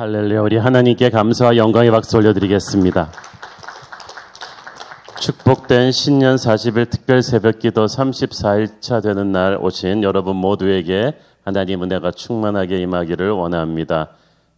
[0.00, 3.10] 할렐루야 우리 하나님께 감사와 영광의 박수 올려드리겠습니다.
[5.20, 13.30] 축복된 신년 40일 특별 새벽기도 34일차 되는 날 오신 여러분 모두에게 하나님 은혜가 충만하게 임하기를
[13.32, 14.08] 원합니다.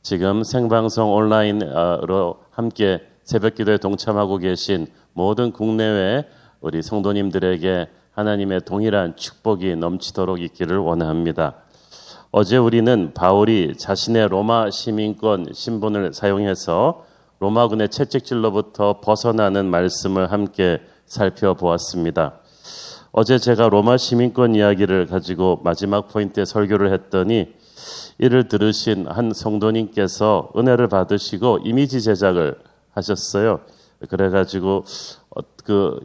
[0.01, 6.25] 지금 생방송 온라인으로 함께 새벽기도에 동참하고 계신 모든 국내외
[6.61, 11.57] 우리 성도님들에게 하나님의 동일한 축복이 넘치도록 있기를 원합니다.
[12.35, 17.05] 어제 우리는 바울이 자신의 로마 시민권 신분을 사용해서
[17.41, 22.39] 로마군의 채찍질로부터 벗어나는 말씀을 함께 살펴보았습니다.
[23.13, 27.53] 어제 제가 로마 시민권 이야기를 가지고 마지막 포인트에 설교를 했더니
[28.17, 32.57] 이를 들으신 한 성도님께서 은혜를 받으시고 이미지 제작을
[32.93, 33.61] 하셨어요.
[34.09, 34.87] 그래가지고
[35.37, 36.01] 어, 그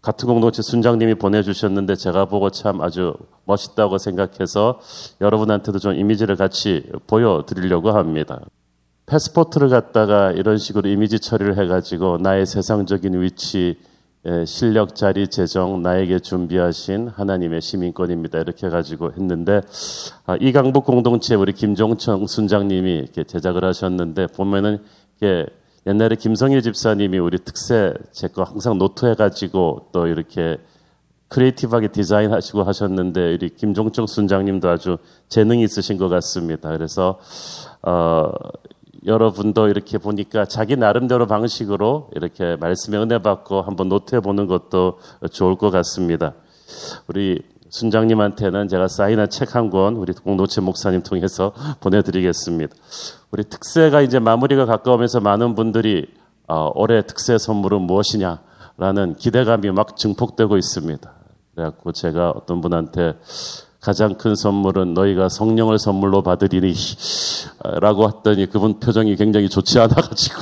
[0.00, 4.80] 같은 공동체 순장님이 보내주셨는데 제가 보고 참 아주 멋있다고 생각해서
[5.20, 8.40] 여러분한테도 좀 이미지를 같이 보여드리려고 합니다.
[9.06, 13.78] 패스포트를 갖다가 이런 식으로 이미지 처리를 해가지고 나의 세상적인 위치,
[14.46, 18.38] 실력, 자리, 재정, 나에게 준비하신 하나님의 시민권입니다.
[18.38, 19.62] 이렇게 해가지고 했는데,
[20.26, 24.82] 아, 이강북 공동체 우리 김종청 순장님이 이렇게 제작을 하셨는데, 보면은
[25.16, 25.46] 이게
[25.86, 30.58] 옛날에 김성일 집사님이 우리 특세 제 거 항상 노트 해가지고 또 이렇게
[31.28, 36.70] 크리에이티브하게 디자인하시고 하셨는데 우리 김종청 순장님도 아주 재능이 있으신 것 같습니다.
[36.70, 37.18] 그래서
[37.82, 38.30] 어,
[39.06, 44.98] 여러분도 이렇게 보니까 자기 나름대로 방식으로 이렇게 말씀에 은혜 받고 한번 노트해 보는 것도
[45.30, 46.34] 좋을 것 같습니다.
[47.06, 52.74] 우리 순장님한테는 제가 사인한 책 한 권 우리 공동체 목사님 통해서 보내드리겠습니다.
[53.30, 56.06] 우리 특세가 이제 마무리가 가까우면서 많은 분들이
[56.46, 61.12] 어, 올해 특세 선물은 무엇이냐라는 기대감이 막 증폭되고 있습니다.
[61.54, 63.14] 그래갖고 제가 어떤 분한테
[63.80, 66.72] 가장 큰 선물은 너희가 성령을 선물로 받으리니
[67.80, 70.40] 라고 했더니 그분 표정이 굉장히 좋지 않아가지고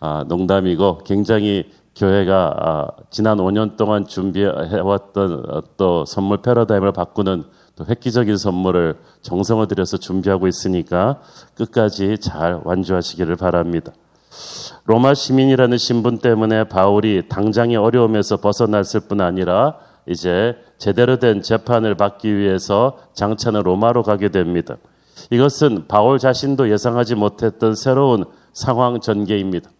[0.00, 7.44] 아, 농담이고 굉장히 교회가 아, 지난 5년 동안 준비해왔던 또 선물 패러다임을 바꾸는
[7.76, 11.20] 또 획기적인 선물을 정성을 들여서 준비하고 있으니까
[11.56, 13.92] 끝까지 잘 완주하시기를 바랍니다.
[14.84, 19.76] 로마 시민이라는 신분 때문에 바울이 당장의 어려움에서 벗어났을 뿐 아니라
[20.06, 24.76] 이제 제대로 된 재판을 받기 위해서 장차는 로마로 가게 됩니다.
[25.30, 29.70] 이것은 바울 자신도 예상하지 못했던 새로운 상황 전개입니다.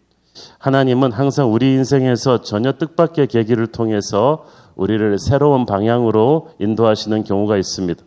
[0.58, 8.02] 하나님은 항상 우리 인생에서 전혀 뜻밖의 계기를 통해서 우리를 새로운 방향으로 인도하시는 경우가 있습니다.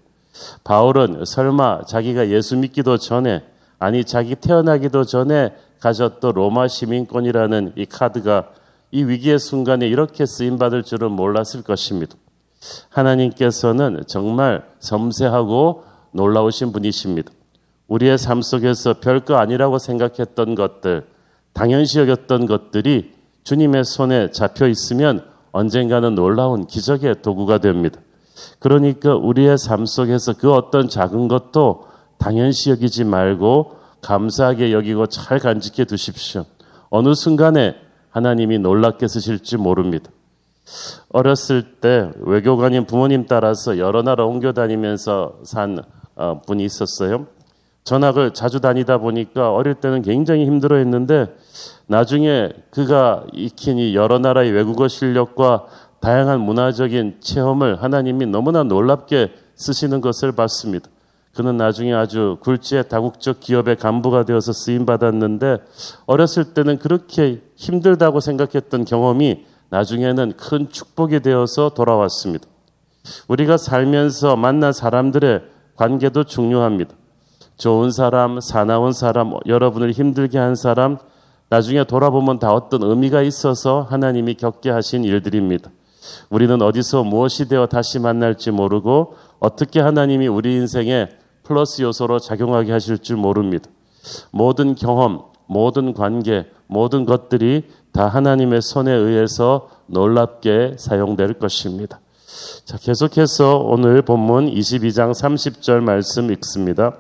[0.64, 3.44] 바울은 설마 자기가 예수 믿기도 전에
[3.80, 8.50] 아니 자기 태어나기도 전에 가졌던 로마 시민권이라는 이 카드가
[8.92, 12.16] 이 위기의 순간에 이렇게 쓰임 받을 줄은 몰랐을 것입니다.
[12.90, 17.32] 하나님께서는 정말 섬세하고 놀라우신 분이십니다.
[17.88, 21.06] 우리의 삶 속에서 별거 아니라고 생각했던 것들,
[21.58, 23.14] 당연시 여겼던 것들이
[23.44, 28.00] 주님의 손에 잡혀 있으면 언젠가는 놀라운 기적의 도구가 됩니다.
[28.60, 31.88] 그러니까 우리의 삶 속에서 그 어떤 작은 것도
[32.20, 36.46] 당연시 여기지 말고 감사하게 여기고 잘 간직해 두십시오.
[36.92, 37.76] 어느 순간에
[38.12, 40.12] 하나님이 놀랍게 쓰실지 모릅니다.
[41.10, 45.80] 어렸을 때 외교관인 부모님 따라서 여러 나라 옮겨 다니면서 산
[46.16, 47.26] 어, 분이 있었어요.
[47.88, 51.34] 전학을 자주 다니다 보니까 어릴 때는 굉장히 힘들어 했는데
[51.88, 55.68] 나중에 그가 익힌 이 여러 나라의 외국어 실력과
[56.02, 60.90] 다양한 문화적인 체험을 하나님이 너무나 놀랍게 쓰시는 것을 봤습니다.
[61.34, 65.60] 그는 나중에 아주 굴지의 다국적 기업의 간부가 되어서 쓰임 받았는데
[66.08, 72.48] 어렸을 때는 그렇게 힘들다고 생각했던 경험이 나중에는 큰 축복이 되어서 돌아왔습니다.
[73.30, 75.42] 우리가 살면서 만난 사람들의
[75.78, 76.94] 관계도 중요합니다.
[77.58, 80.98] 좋은 사람, 사나운 사람, 여러분을 힘들게 한 사람,
[81.50, 85.72] 나중에 돌아보면 다 어떤 의미가 있어서 하나님이 겪게 하신 일들입니다.
[86.30, 91.10] 우리는 어디서 무엇이 되어 다시 만날지 모르고 어떻게 하나님이 우리 인생에
[91.44, 93.70] 플러스 요소로 작용하게 하실 줄 모릅니다.
[94.32, 102.00] 모든 경험, 모든 관계, 모든 것들이 다 하나님의 손에 의해서 놀랍게 사용될 것입니다.
[102.66, 106.98] 자, 계속해서 오늘 본문 22장 30절 말씀 읽습니다.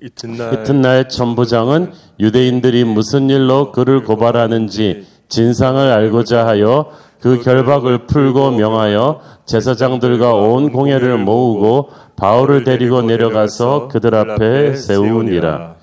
[0.00, 6.90] 이튿날, 이튿날 천부장은 유대인들이 무슨 일로 그를 고발하는지 진상을 알고자 하여
[7.20, 15.74] 그 결박을 풀고 명하여 제사장들과 온 공회를 모으고 바울을 데리고 내려가서 그들 앞에 세우니라.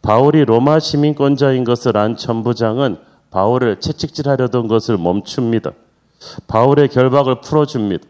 [0.00, 2.96] 바울이 로마 시민권자인 것을 안 천부장은
[3.30, 5.72] 바울을 채찍질하려던 것을 멈춥니다.
[6.46, 8.04] 바울의 결박을 풀어줍니다.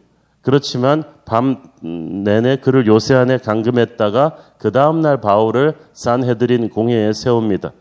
[0.49, 7.73] 그렇지만 밤 내내 그를 요새 안에 감금했다가 그 다음날 바울을 산헤드린 공회에 세웁니다.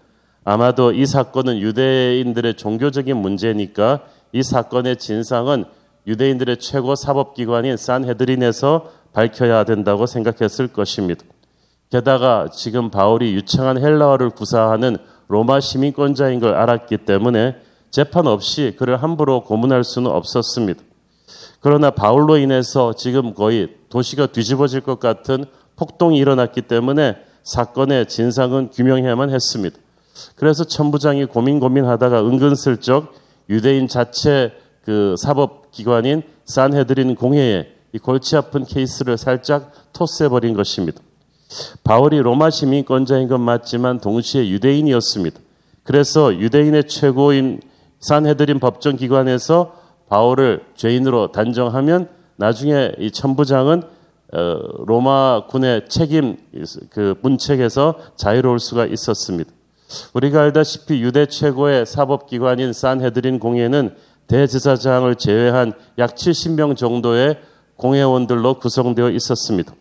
[0.44, 4.02] 아마도 이 사건은 유대인들의 종교적인 문제니까
[4.34, 5.64] 이 사건의 진상은
[6.08, 11.24] 유대인들의 최고 사법기관인 산헤드린에서 밝혀야 된다고 생각했을 것입니다.
[11.90, 14.98] 게다가 지금 바울이 유창한 헬라어를 구사하는
[15.30, 17.56] 로마 시민권자인 걸 알았기 때문에
[17.92, 20.87] 재판 없이 그를 함부로 고문할 수는 없었습니다.
[21.60, 25.46] 그러나 바울로 인해서 지금 거의 도시가 뒤집어질 것 같은
[25.76, 29.78] 폭동이 일어났기 때문에 사건의 진상은 규명해야만 했습니다.
[30.36, 33.14] 그래서 천부장이 고민 고민하다가 은근슬쩍
[33.50, 34.54] 유대인 자체
[34.84, 41.02] 그 사법 기관인 산헤드린 공회에 이 골치 아픈 케이스를 살짝 토스해버린 것입니다.
[41.84, 45.40] 바울이 로마 시민권자인 건 맞지만 동시에 유대인이었습니다.
[45.84, 47.62] 그래서 유대인의 최고인
[48.00, 49.74] 산헤드린 법정기관에서
[50.10, 53.84] 바울을 죄인으로 단정하면 나중에 이 천부장은
[54.34, 56.38] 어, 로마 군의 책임
[56.90, 59.50] 그 문책에서 자유로울 수가 있었습니다.
[60.14, 63.96] 우리가 알다시피 유대 최고의 사법기관인 산헤드린 공회는
[64.28, 67.40] 대제사장을 제외한 약 70명 정도의
[67.78, 69.74] 공회원들로 구성되어 있었습니다.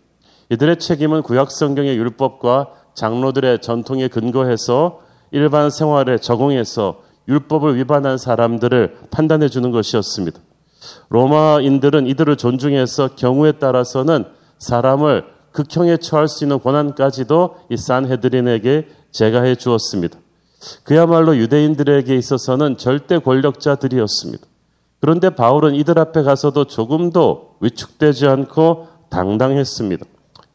[0.50, 5.00] 이들의 책임은 구약 성경의 율법과 장로들의 전통에 근거해서
[5.32, 10.40] 일반 생활에 적용해서 율법을 위반한 사람들을 판단해 주는 것이었습니다.
[11.08, 14.24] 로마인들은 이들을 존중해서 경우에 따라서는
[14.58, 20.18] 사람을 극형에 처할 수 있는 권한까지도 이 산헤드린에게 제가해 주었습니다.
[20.84, 24.46] 그야말로 유대인들에게 있어서는 절대 권력자들이었습니다.
[25.00, 30.04] 그런데 바울은 이들 앞에 가서도 조금도 위축되지 않고 당당했습니다.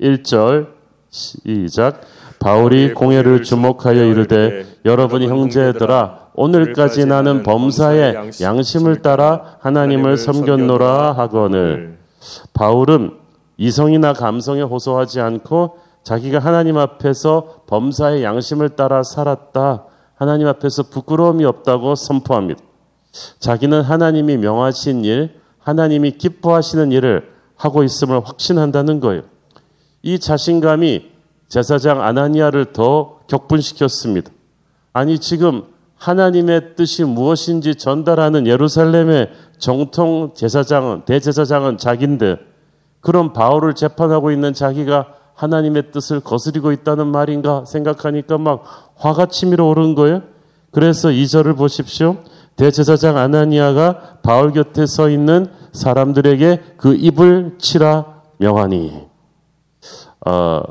[0.02, 0.68] 1절
[1.10, 2.02] 시작
[2.40, 12.00] 바울이 공회를 주목하여 이르되 여러분 형제들아 오늘까지 나는 범사의 양심을 따라 하나님을 섬겼노라 하거늘
[12.54, 13.18] 바울은
[13.58, 19.86] 이성이나 감성에 호소하지 않고 자기가 하나님 앞에서 범사의 양심을 따라 살았다.
[20.16, 22.62] 하나님 앞에서 부끄러움이 없다고 선포합니다.
[23.40, 29.24] 자기는 하나님이 명하신 일, 하나님이 기뻐하시는 일을 하고 있음을 확신한다는 거예요.
[30.02, 31.12] 이 자신감이
[31.48, 34.32] 제사장 아나니아를 더 격분시켰습니다.
[34.94, 35.66] 아니 지금
[36.02, 42.38] 하나님의 뜻이 무엇인지 전달하는 예루살렘의 정통 제사장은 대제사장은 자기인데
[43.02, 48.64] 그런 바울을 재판하고 있는 자기가 하나님의 뜻을 거스리고 있다는 말인가 생각하니까 막
[48.96, 50.24] 화가 치밀어 오른 거예요.
[50.72, 52.18] 그래서 이 절을 보십시오.
[52.56, 59.08] 대제사장 아나니아가 바울 곁에 서 있는 사람들에게 그 입을 치라 명하니.
[60.26, 60.62] 어,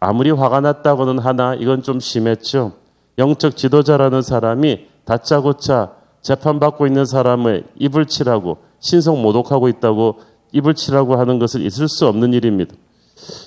[0.00, 2.85] 아무리 화가 났다고는 하나 이건 좀 심했죠.
[3.18, 5.92] 영적 지도자라는 사람이 다짜고짜
[6.22, 10.20] 재판받고 있는 사람의 입을 치라고 신성 모독하고 있다고
[10.52, 12.74] 입을 치라고 하는 것은 있을 수 없는 일입니다.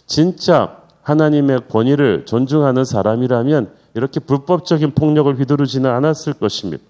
[0.06, 6.84] 진짜 하나님의 권위를 존중하는 사람이라면 이렇게 불법적인 폭력을 휘두르지는 않았을 것입니다.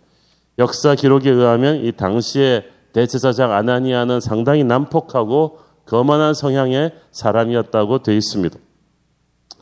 [0.57, 8.57] 역사 기록에 의하면 이 당시에 대제사장 아나니아는 상당히 난폭하고 거만한 성향의 사람이었다고 되어 있습니다.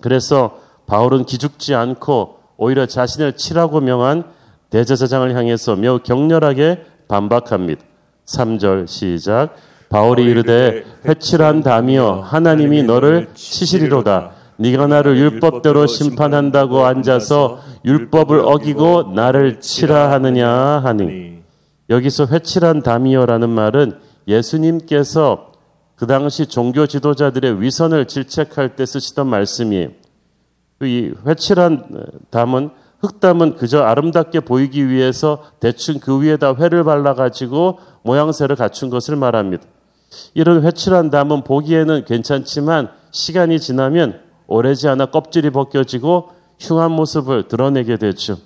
[0.01, 4.23] 그래서 바울은 기죽지 않고 오히려 자신을 치라고 명한
[4.69, 7.81] 대제사장을 향해서 매우 격렬하게 반박합니다.
[8.25, 9.55] 3절 시작.
[9.89, 14.31] 바울이 이르되 회칠한 담이여 하나님이 너를 치시리로다.
[14.57, 21.37] 네가 나를 율법대로 심판한다고 앉아서 율법을 어기고 나를 치라 하느냐 하니
[21.89, 25.51] 여기서 회칠한 담이여라는 말은 예수님께서
[25.95, 29.89] 그 당시 종교 지도자들의 위선을 질책할 때 쓰시던 말씀이에요.
[30.81, 32.69] 이 회칠한 담은
[32.99, 39.63] 흙담은 그저 아름답게 보이기 위해서 대충 그 위에다 회를 발라가지고 모양새를 갖춘 것을 말합니다.
[40.33, 46.29] 이런 회칠한 담은 보기에는 괜찮지만 시간이 지나면 오래지 않아 껍질이 벗겨지고
[46.59, 48.37] 흉한 모습을 드러내게 되죠.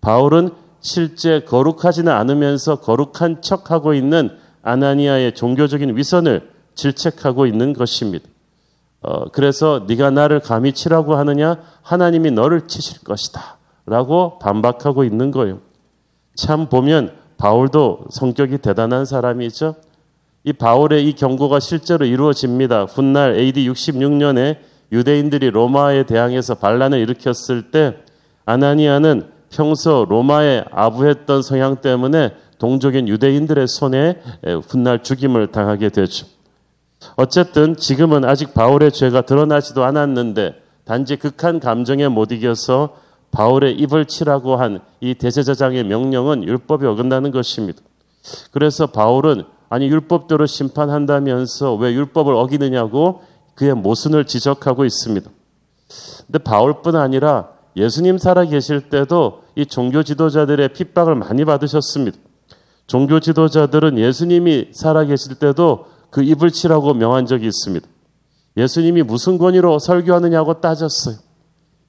[0.00, 0.50] 바울은
[0.80, 4.30] 실제 거룩하지는 않으면서 거룩한 척하고 있는
[4.62, 8.26] 아나니아의 종교적인 위선을 질책하고 있는 것입니다.
[9.02, 11.56] 어, 그래서 네가 나를 감히 치라고 하느냐?
[11.82, 13.58] 하나님이 너를 치실 것이다.
[13.84, 15.58] 라고 반박하고 있는 거예요.
[16.36, 19.74] 참 보면 바울도 성격이 대단한 사람이죠.
[20.44, 22.84] 이 바울의 이 경고가 실제로 이루어집니다.
[22.84, 24.58] 훗날 AD 66년에
[24.92, 27.96] 유대인들이 로마에 대항해서 반란을 일으켰을 때
[28.44, 34.20] 아나니아는 평소 로마에 아부했던 성향 때문에 동족인 유대인들의 손에
[34.68, 36.26] 훗날 죽임을 당하게 되죠.
[37.16, 42.96] 어쨌든 지금은 아직 바울의 죄가 드러나지도 않았는데 단지 극한 감정에 못 이겨서
[43.30, 47.80] 바울의 입을 치라고 한 이 대제사장의 명령은 율법에 어긋나는 것입니다.
[48.52, 53.22] 그래서 바울은 아니 율법대로 심판한다면서 왜 율법을 어기느냐고
[53.56, 55.28] 그의 모순을 지적하고 있습니다.
[56.26, 62.16] 근데 바울뿐 아니라 예수님 살아 계실 때도 이 종교 지도자들의 핍박을 많이 받으셨습니다.
[62.86, 67.88] 종교 지도자들은 예수님이 살아 계실 때도 그 입을 치라고 명한 적이 있습니다.
[68.58, 71.16] 예수님이 무슨 권위로 설교하느냐고 따졌어요.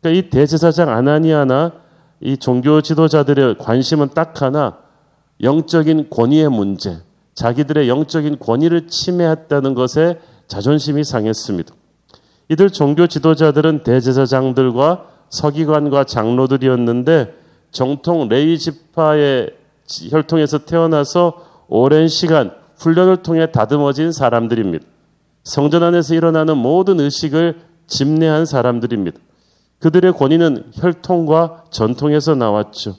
[0.01, 1.73] 그러니까 이 대제사장 아나니아나
[2.21, 4.77] 이 종교 지도자들의 관심은 딱 하나
[5.41, 6.99] 영적인 권위의 문제,
[7.35, 11.73] 자기들의 영적인 권위를 침해했다는 것에 자존심이 상했습니다.
[12.47, 17.33] 이들 종교 지도자들은 대제사장들과 서기관과 장로들이었는데
[17.71, 19.49] 정통 레이 지파의
[20.11, 24.85] 혈통에서 태어나서 오랜 시간 훈련을 통해 다듬어진 사람들입니다.
[25.43, 29.19] 성전 안에서 일어나는 모든 의식을 집례한 사람들입니다.
[29.79, 32.95] 그들의 권위는 혈통과 전통에서 나왔죠.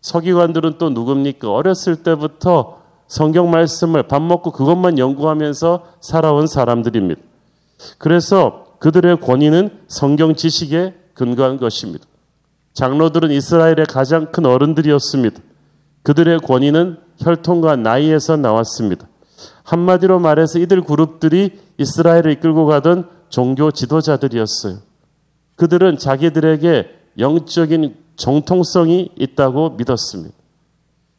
[0.00, 1.52] 서기관들은 또 누굽니까?
[1.52, 7.20] 어렸을 때부터 성경 말씀을 밥 먹고 그것만 연구하면서 살아온 사람들입니다.
[7.98, 12.06] 그래서 그들의 권위는 성경 지식에 근거한 것입니다.
[12.72, 15.40] 장로들은 이스라엘의 가장 큰 어른들이었습니다.
[16.02, 19.06] 그들의 권위는 혈통과 나이에서 나왔습니다.
[19.64, 24.78] 한마디로 말해서 이들 그룹들이 이스라엘을 이끌고 가던 종교 지도자들이었어요.
[25.56, 30.34] 그들은 자기들에게 영적인 정통성이 있다고 믿었습니다.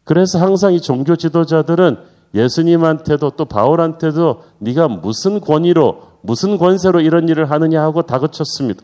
[0.03, 1.98] 그래서 항상 이 종교 지도자들은
[2.36, 8.82] 예수님한테도 또 바울한테도 네가 무슨 권위로 무슨 권세로 이런 일을 하느냐 하고 다그쳤습니다.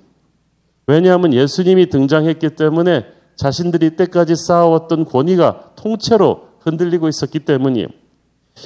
[0.88, 3.06] 왜냐하면 예수님이 등장했기 때문에
[3.36, 7.88] 자신들이 이때까지 쌓아왔던 권위가 통째로 흔들리고 있었기 때문이에요.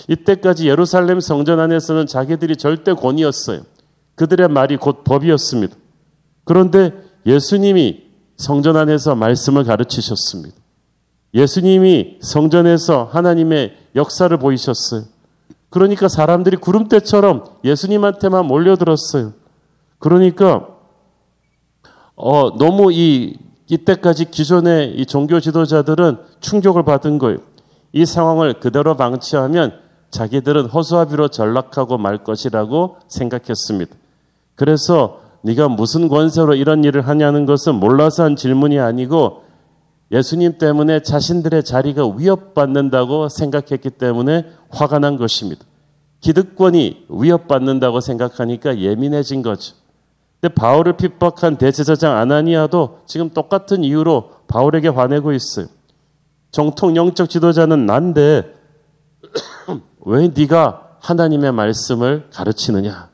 [0.08, 3.62] 이때까지 예루살렘 성전 안에서는 자기들이 절대 권위였어요.
[4.16, 5.76] 그들의 말이 곧 법이었습니다.
[6.46, 6.94] 그런데
[7.26, 8.04] 예수님이
[8.38, 10.56] 성전 안에서 말씀을 가르치셨습니다.
[11.34, 15.04] 예수님이 성전에서 하나님의 역사를 보이셨어요.
[15.70, 19.34] 그러니까 사람들이 구름대처럼 예수님한테만 몰려들었어요.
[19.98, 20.68] 그러니까
[22.16, 23.38] 어, 너무 이
[23.70, 27.40] 이때까지 기존의 이 종교 지도자들은 충격을 받은 거예요.
[27.92, 29.80] 이 상황을 그대로 방치하면
[30.14, 33.96] 자기들은 허수아비로 전락하고 말 것이라고 생각했습니다.
[34.56, 39.44] 그래서 네가 무슨 권세로 이런 일을 하냐는 것은 몰라서 한 질문이 아니고
[40.12, 45.66] 예수님 때문에 자신들의 자리가 위협받는다고 생각했기 때문에 화가 난 것입니다.
[46.22, 49.76] 기득권이 위협받는다고 생각하니까 예민해진 거죠.
[50.40, 55.66] 근데 바울을 핍박한 대제사장 아나니아도 지금 똑같은 이유로 바울에게 화내고 있어요.
[56.52, 58.63] 정통 영적 지도자는 난데
[60.06, 63.10] 왜 네가 하나님의 말씀을 가르치느냐?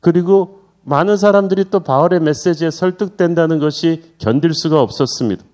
[0.00, 5.44] 그리고 많은 사람들이 또 바울의 메시지에 설득된다는 것이 견딜 수가 없었습니다.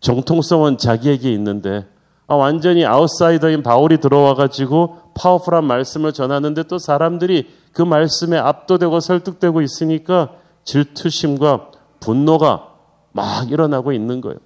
[0.00, 1.86] 정통성은 자기에게 있는데
[2.28, 9.60] 아, 완전히 아웃사이더인 바울이 들어와 가지고 파워풀한 말씀을 전하는데 또 사람들이 그 말씀에 압도되고 설득되고
[9.62, 10.32] 있으니까
[10.64, 12.68] 질투심과 분노가
[13.12, 14.38] 막 일어나고 있는 거예요.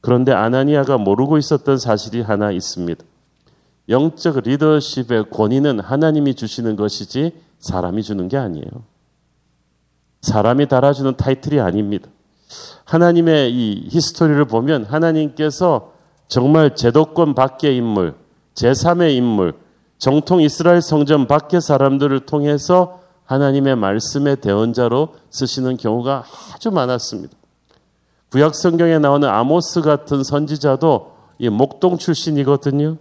[0.00, 3.04] 그런데 아나니아가 모르고 있었던 사실이 하나 있습니다.
[3.88, 8.66] 영적 리더십의 권위는 하나님이 주시는 것이지 사람이 주는 게 아니에요.
[10.22, 12.08] 사람이 달아주는 타이틀이 아닙니다.
[12.84, 15.92] 하나님의 이 히스토리를 보면 하나님께서
[16.28, 18.14] 정말 제도권 밖의 인물,
[18.54, 19.54] 제3의 인물,
[19.98, 26.24] 정통 이스라엘 성전 밖의 사람들을 통해서 하나님의 말씀의 대언자로 쓰시는 경우가
[26.54, 27.34] 아주 많았습니다.
[28.30, 32.96] 구약 성경에 나오는 아모스 같은 선지자도 이 목동 출신이거든요.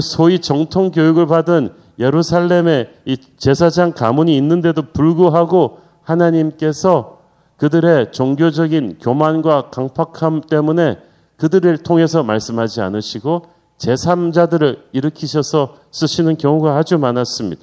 [0.00, 7.20] 소위 정통 교육을 받은 예루살렘에 이 제사장 가문이 있는데도 불구하고 하나님께서
[7.58, 10.98] 그들의 종교적인 교만과 강팍함 때문에
[11.36, 13.46] 그들을 통해서 말씀하지 않으시고
[13.78, 17.62] 제3자들을 일으키셔서 쓰시는 경우가 아주 많았습니다.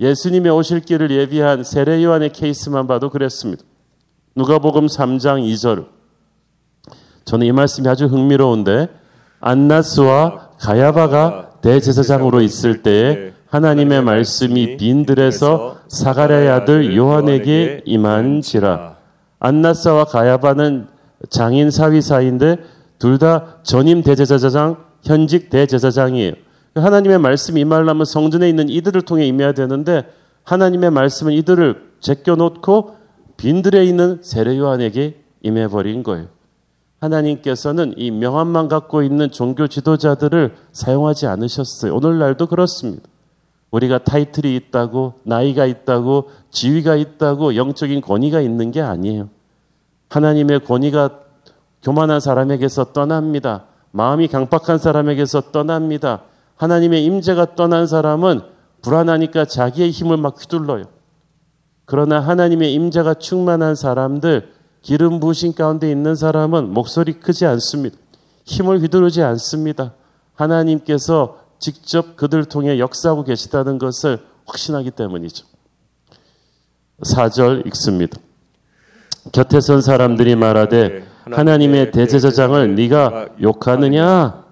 [0.00, 3.62] 예수님의 오실 길을 예비한 세례 요한의 케이스만 봐도 그랬습니다.
[4.36, 5.86] 누가복음 3장 2절.
[7.24, 8.88] 저는 이 말씀이 아주 흥미로운데
[9.40, 18.96] 안나스와 가야바가 대제사장으로 있을 때에 하나님의 말씀이 빈들에서 사가랴의 아들 요한에게 임한지라.
[19.40, 20.86] 안나스와 가야바는
[21.28, 22.58] 장인 사위 사인데
[22.98, 26.34] 둘 다 전임 대제사장, 현직 대제사장이에요.
[26.74, 30.04] 하나님의 말씀이 임하려면 성전에 있는 이들을 통해 임해야 되는데
[30.44, 32.96] 하나님의 말씀은 이들을 제껴놓고
[33.36, 36.26] 빈들에 있는 세례 요한에게 임해버린 거예요.
[37.00, 41.94] 하나님께서는 이 명함만 갖고 있는 종교 지도자들을 사용하지 않으셨어요.
[41.94, 43.08] 오늘날도 그렇습니다.
[43.70, 49.28] 우리가 타이틀이 있다고, 나이가 있다고, 지위가 있다고, 영적인 권위가 있는 게 아니에요.
[50.08, 51.20] 하나님의 권위가
[51.82, 53.64] 교만한 사람에게서 떠납니다.
[53.92, 56.22] 마음이 강팍한 사람에게서 떠납니다.
[56.56, 58.42] 하나님의 임재가 떠난 사람은
[58.82, 60.84] 불안하니까 자기의 힘을 막 휘둘러요.
[61.86, 67.96] 그러나 하나님의 임재가 충만한 사람들, 기름 부으신 가운데 있는 사람은 목소리 크지 않습니다.
[68.44, 69.94] 힘을 휘두르지 않습니다.
[70.34, 75.46] 하나님께서 직접 그들 통해 역사하고 계시다는 것을 확신하기 때문이죠.
[77.02, 78.18] 4절 읽습니다.
[79.32, 84.44] 곁에 선 사람들이 말하되 하나님의 대제사장을 네가 욕하느냐?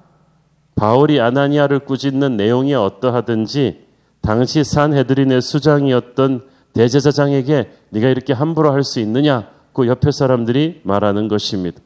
[0.75, 3.87] 바울이 아나니아를 꾸짖는 내용이 어떠하든지
[4.20, 9.49] 당시 산헤드린의 수장이었던 대제사장에게 네가 이렇게 함부로 할 수 있느냐?
[9.72, 11.80] 그 옆에 사람들이 말하는 것입니다.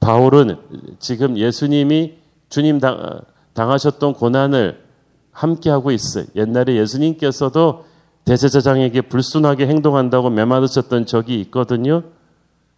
[0.00, 0.56] 바울은
[0.98, 2.14] 지금 예수님이
[2.48, 3.20] 주님 당,
[3.54, 4.82] 당하셨던 고난을
[5.30, 6.24] 함께 하고 있어요.
[6.34, 7.84] 옛날에 예수님께서도
[8.24, 12.02] 대제사장에게 불순하게 행동한다고 매맞으셨던 적이 있거든요.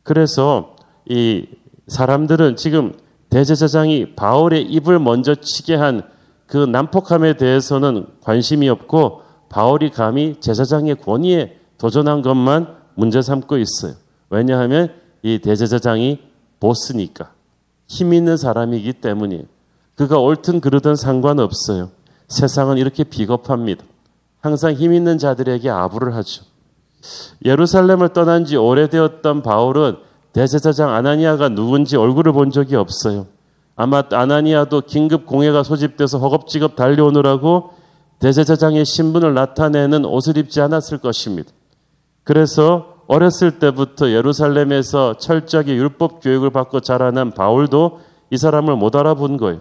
[0.03, 0.77] 그래서
[1.09, 1.47] 이
[1.89, 2.95] 사람들은 지금
[3.31, 6.15] 대제사장이 바울의 입을 먼저 치게 한
[6.47, 13.95] 그 난폭함에 대해서는 관심이 없고 바울이 감히 제사장의 권위에 도전한 것만 문제 삼고 있어요.
[14.31, 16.21] 왜냐하면 이 대제사장이
[16.61, 17.33] 보스니까
[17.87, 19.45] 힘 있는 사람이기 때문이에요.
[19.97, 21.91] 그가 옳든 그르든 상관없어요.
[22.29, 23.85] 세상은 이렇게 비겁합니다.
[24.41, 26.45] 항상 힘 있는 자들에게 아부를 하죠.
[27.45, 29.97] 예루살렘을 떠난 지 오래되었던 바울은
[30.33, 33.27] 대제사장 아나니아가 누군지 얼굴을 본 적이 없어요.
[33.77, 37.71] 아마 아나니아도 긴급 공회가 소집돼서 허겁지겁 달려오느라고
[38.21, 41.51] 대제사장의 신분을 나타내는 옷을 입지 않았을 것입니다.
[42.25, 48.01] 그래서 어렸을 때부터 예루살렘에서 철저하게 율법 교육을 받고 자라난 바울도
[48.31, 49.61] 이 사람을 못 알아본 거예요.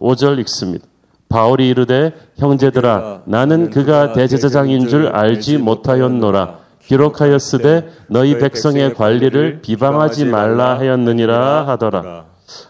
[0.00, 0.86] 5절 읽습니다.
[1.28, 10.78] 바울이 이르되 형제들아 나는 그가 대제사장인 줄 알지 못하였노라 기록하였으되 너희 백성의 관리를 비방하지 말라
[10.78, 12.26] 하였느니라 하더라.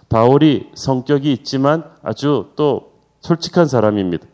[0.08, 4.26] 바울이 성격이 있지만 아주 또 솔직한 사람입니다.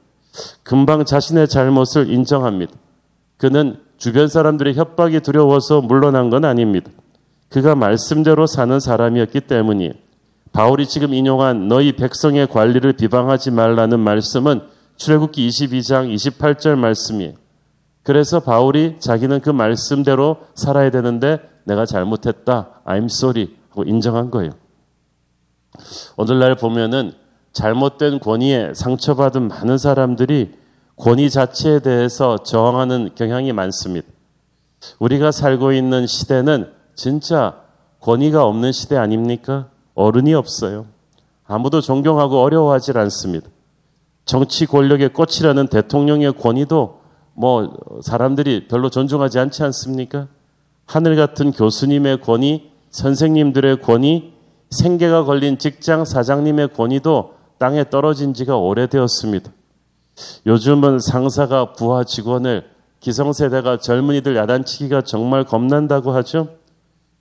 [0.62, 2.73] 금방 자신의 잘못을 인정합니다.
[3.38, 6.90] 그는 주변 사람들의 협박이 두려워서 물러난 건 아닙니다.
[7.50, 9.92] 그가 말씀대로 사는 사람이었기 때문이에요.
[10.52, 14.63] 바울이 지금 인용한 너희 백성의 관리를 비방하지 말라는 말씀은
[14.97, 17.34] 출애굽기 22장 28절 말씀이에요.
[18.02, 22.80] 그래서 바울이 자기는 그 말씀대로 살아야 되는데 내가 잘못했다.
[22.86, 23.50] I'm sorry.
[23.69, 24.52] 하고 인정한 거예요.
[26.17, 27.13] 오늘날 보면은
[27.52, 30.52] 잘못된 권위에 상처받은 많은 사람들이
[31.00, 34.06] 권위 자체에 대해서 저항하는 경향이 많습니다.
[34.99, 37.63] 우리가 살고 있는 시대는 진짜
[38.00, 39.69] 권위가 없는 시대 아닙니까?
[39.95, 40.86] 어른이 없어요.
[41.47, 43.49] 아무도 존경하고 어려워하지 않습니다.
[44.26, 47.00] 정치 권력의 꽃이라는 대통령의 권위도
[47.32, 50.28] 뭐 사람들이 별로 존중하지 않지 않습니까?
[50.84, 54.34] 하늘 같은 교수님의 권위, 선생님들의 권위,
[54.69, 59.50] 생계가 걸린 직장 사장님의 권위도 땅에 떨어진 지가 오래되었습니다.
[60.47, 62.69] 요즘은 상사가 부하 직원을
[63.00, 66.49] 기성세대가 젊은이들 야단치기가 정말 겁난다고 하죠.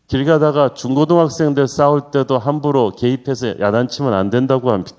[0.08, 4.98] 길 가다가 중고등학생들 싸울 때도 함부로 개입해서 야단치면 안 된다고 합니다.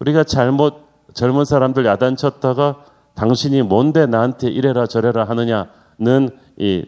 [0.00, 0.74] 우리가 잘못
[1.14, 6.84] 젊은 사람들 야단쳤다가 당신이 뭔데 나한테 이래라 저래라 하느냐는 이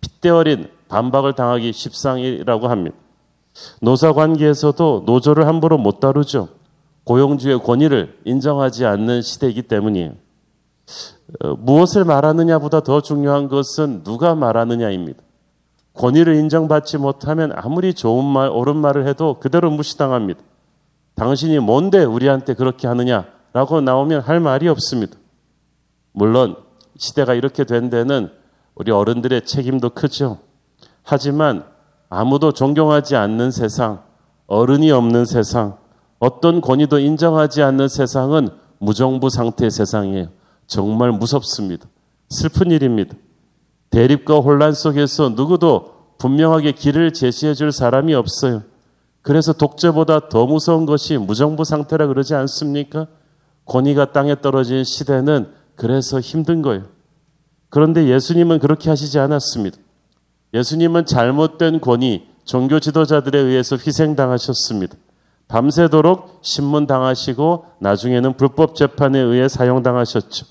[0.00, 2.96] 핏대 어린 반박을 당하기 십상이라고 합니다.
[3.80, 6.48] 노사 관계에서도 노조를 함부로 못 다루죠.
[7.06, 10.12] 고용주의 권위를 인정하지 않는 시대이기 때문이에요.
[11.40, 15.22] 어, 무엇을 말하느냐보다 더 중요한 것은 누가 말하느냐입니다.
[15.94, 20.40] 권위를 인정받지 못하면 아무리 좋은 말, 옳은 말을 해도 그대로 무시당합니다.
[21.14, 25.16] 당신이 뭔데 우리한테 그렇게 하느냐라고 나오면 할 말이 없습니다.
[26.12, 26.56] 물론
[26.98, 28.30] 시대가 이렇게 된 데는
[28.74, 30.38] 우리 어른들의 책임도 크죠.
[31.02, 31.64] 하지만
[32.08, 34.02] 아무도 존경하지 않는 세상,
[34.48, 35.78] 어른이 없는 세상,
[36.18, 38.48] 어떤 권위도 인정하지 않는 세상은
[38.78, 40.28] 무정부 상태의 세상이에요.
[40.66, 41.86] 정말 무섭습니다.
[42.28, 43.14] 슬픈 일입니다.
[43.90, 48.62] 대립과 혼란 속에서 누구도 분명하게 길을 제시해 줄 사람이 없어요.
[49.22, 53.06] 그래서 독재보다 더 무서운 것이 무정부 상태라 그러지 않습니까?
[53.64, 56.84] 권위가 땅에 떨어진 시대는 그래서 힘든 거예요.
[57.68, 59.76] 그런데 예수님은 그렇게 하시지 않았습니다.
[60.54, 64.96] 예수님은 잘못된 권위, 종교 지도자들에 의해서 희생당하셨습니다.
[65.48, 70.46] 밤새도록 신문당하시고 나중에는 불법 재판에 의해 사용당하셨죠.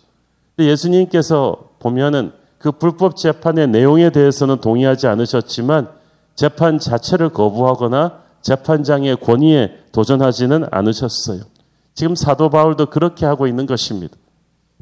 [0.58, 5.90] 예수님께서 보면은 그 불법 재판의 내용에 대해서는 동의하지 않으셨지만
[6.36, 11.42] 재판 자체를 거부하거나 재판장의 권위에 도전하지는 않으셨어요.
[11.94, 14.16] 지금 사도 바울도 그렇게 하고 있는 것입니다.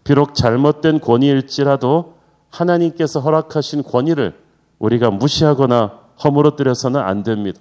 [0.03, 2.15] 비록 잘못된 권위일지라도
[2.49, 4.35] 하나님께서 허락하신 권위를
[4.79, 7.59] 우리가 무시하거나 허물어뜨려서는 안 됩니다.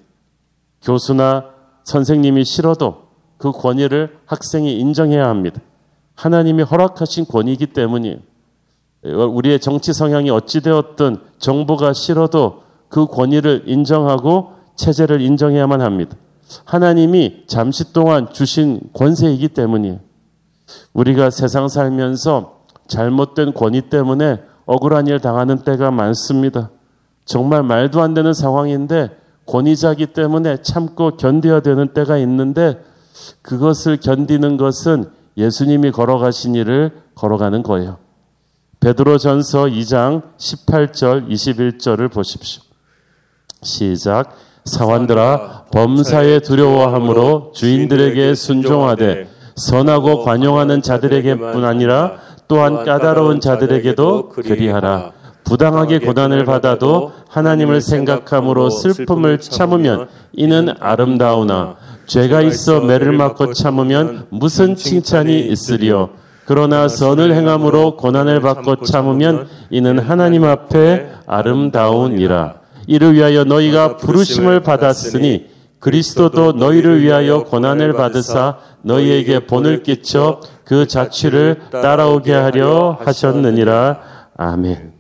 [0.83, 1.52] 교수나
[1.85, 3.03] 선생님이 싫어도
[3.39, 5.61] 그 권위를 학생이 인정해야 합니다.
[6.15, 8.19] 하나님이 허락하신 권위이기 때문이에요.
[9.05, 16.17] 우리의 정치 성향이 어찌되었든 정부가 싫어도 그 권위를 인정하고 체제를 인정해야만 합니다.
[16.65, 19.99] 하나님이 잠시 동안 주신 권세이기 때문이에요.
[20.93, 26.71] 우리가 세상 살면서 잘못된 권위 때문에 억울한 일 당하는 때가 많습니다.
[27.25, 29.11] 정말 말도 안 되는 상황인데
[29.53, 32.83] 권위자기 때문에 참고 견뎌야 되는 때가 있는데
[33.43, 37.99] 그것을 견디는 것은 예수님이 걸어가신 일을 걸어가는 거예요.
[38.81, 42.63] 베드로전서 2장 18절 21절을 보십시오.
[43.63, 44.35] 시작
[44.65, 52.17] 사관들아 범사에 두려워함으로 주인들에게 순종하되 선하고 관용하는 자들에게뿐 아니라
[52.49, 55.13] 또한 까다로운 자들에게도 그리하라.
[55.45, 61.77] 부당하게 고난을 받아도 하나님을 생각함으로 슬픔을 참으면 이는 아름다우나
[62.07, 66.11] 죄가 있어 매를 맞고 참으면 무슨 칭찬이 있으리요.
[66.45, 72.55] 그러나 선을 행함으로 고난을 받고 참으면 이는 하나님 앞에 아름다우니라.
[72.87, 75.47] 이를 위하여 너희가 부르심을 받았으니
[75.79, 83.99] 그리스도도 너희를 위하여 고난을 받으사 너희에게 본을 끼쳐 그 자취를 따라오게 하려 하셨느니라.
[84.37, 84.92] 아멘.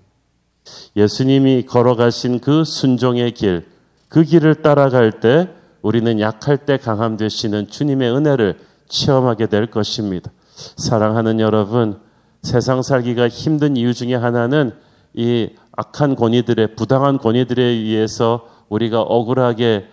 [0.96, 3.66] 예수님이 걸어가신 그 순종의 길,
[4.08, 5.48] 그 길을 따라갈 때
[5.80, 10.30] 우리는 약할 때 강함 되시는 주님의 은혜를 체험하게 될 것입니다.
[10.76, 11.98] 사랑하는 여러분,
[12.42, 14.72] 세상 살기가 힘든 이유 중에 하나는
[15.14, 19.86] 이 악한 권위들의 부당한 권위들에 의해서 우리가 억울하게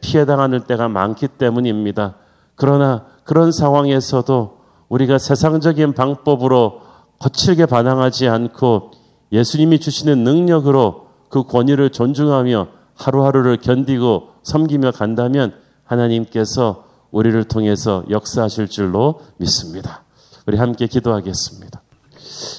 [0.00, 2.16] 피해당하는 때가 많기 때문입니다.
[2.56, 6.80] 그러나 그런 상황에서도 우리가 세상적인 방법으로
[7.18, 8.90] 거칠게 반항하지 않고
[9.32, 19.20] 예수님이 주시는 능력으로 그 권위를 존중하며 하루하루를 견디고 섬기며 간다면 하나님께서 우리를 통해서 역사하실 줄로
[19.38, 20.04] 믿습니다.
[20.46, 21.82] 우리 함께 기도하겠습니다.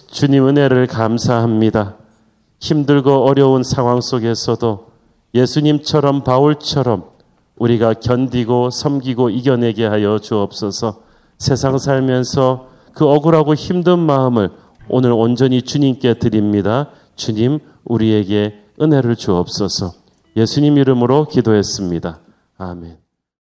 [0.08, 1.96] 주님 은혜를 감사합니다.
[2.60, 4.88] 힘들고 어려운 상황 속에서도
[5.36, 7.06] 예수님처럼 바울처럼
[7.58, 11.02] 우리가 견디고 섬기고 이겨내게 하여 주옵소서
[11.38, 14.52] 세상 살면서 그 억울하고 힘든 마음을
[14.90, 16.90] 오늘 온전히 주님께 드립니다.
[17.16, 19.94] 주님, 우리에게 은혜를 주옵소서.
[20.36, 22.20] 예수님 이름으로 기도했습니다.
[22.58, 23.03] 아멘.